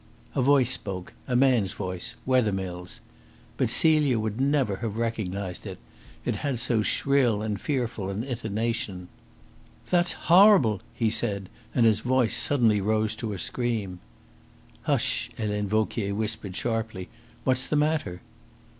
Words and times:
A 0.33 0.41
voice 0.41 0.71
spoke 0.71 1.13
a 1.27 1.35
man's 1.35 1.73
voice 1.73 2.15
Wethermill's. 2.25 3.01
But 3.55 3.69
Celia 3.69 4.17
would 4.19 4.41
never 4.41 4.77
have 4.77 4.95
recognised 4.97 5.67
it 5.67 5.77
it 6.25 6.37
had 6.37 6.57
so 6.57 6.81
shrill 6.81 7.43
and 7.43 7.61
fearful 7.61 8.09
an 8.09 8.23
intonation. 8.23 9.09
"That's 9.91 10.13
horrible," 10.33 10.81
he 10.95 11.11
said, 11.11 11.49
and 11.75 11.85
his 11.85 11.99
voice 11.99 12.35
suddenly 12.35 12.81
rose 12.81 13.15
to 13.17 13.33
a 13.33 13.37
scream. 13.37 13.99
"Hush!" 14.89 15.29
Helene 15.37 15.67
Vauquier 15.67 16.15
whispered 16.15 16.55
sharply. 16.55 17.07
"What's 17.43 17.67
the 17.67 17.75
matter?" 17.75 18.23